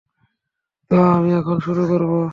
[0.91, 2.11] তো আমি এখন শুরু করব?